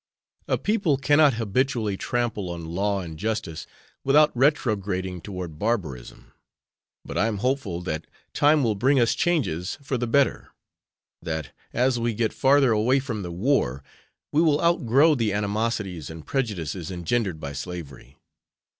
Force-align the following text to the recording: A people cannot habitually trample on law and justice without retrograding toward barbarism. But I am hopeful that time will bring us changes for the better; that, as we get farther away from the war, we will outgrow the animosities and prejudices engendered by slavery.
A 0.47 0.57
people 0.57 0.97
cannot 0.97 1.35
habitually 1.35 1.95
trample 1.95 2.49
on 2.49 2.65
law 2.65 3.01
and 3.01 3.19
justice 3.19 3.67
without 4.03 4.35
retrograding 4.35 5.21
toward 5.21 5.59
barbarism. 5.59 6.31
But 7.05 7.19
I 7.19 7.27
am 7.27 7.37
hopeful 7.37 7.81
that 7.81 8.07
time 8.33 8.63
will 8.63 8.73
bring 8.73 8.99
us 8.99 9.13
changes 9.13 9.77
for 9.83 9.99
the 9.99 10.07
better; 10.07 10.53
that, 11.21 11.51
as 11.71 11.99
we 11.99 12.15
get 12.15 12.33
farther 12.33 12.71
away 12.71 12.97
from 12.97 13.21
the 13.21 13.31
war, 13.31 13.83
we 14.31 14.41
will 14.41 14.59
outgrow 14.59 15.13
the 15.13 15.33
animosities 15.33 16.09
and 16.09 16.25
prejudices 16.25 16.89
engendered 16.89 17.39
by 17.39 17.53
slavery. 17.53 18.17